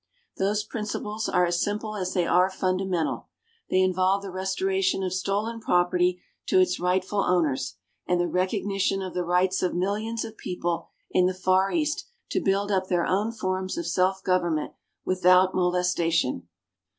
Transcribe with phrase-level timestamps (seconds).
[0.37, 3.27] Those principles are as simple as they are fundamental.
[3.69, 7.75] They involve the restoration of stolen property to its rightful owners,
[8.07, 12.41] and the recognition of the rights of millions of people in the Far East to
[12.41, 14.73] build up their own forms of self government
[15.05, 16.47] without molestation.